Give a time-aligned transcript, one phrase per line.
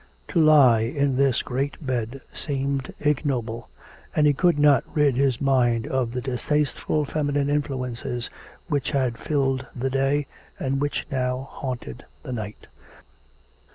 [0.29, 3.69] To lie in this great bed seemed ignoble;
[4.15, 8.27] and he could not rid his mind of the distasteful feminine influences
[8.67, 10.25] which had filled the day,
[10.59, 12.65] and which now haunted the night.